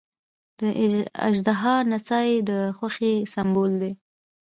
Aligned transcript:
د 0.59 0.61
اژدها 1.27 1.75
نڅا 1.89 2.19
یې 2.29 2.37
د 2.49 2.51
خوښۍ 2.77 3.15
سمبول 3.33 3.71
دی. 3.81 3.91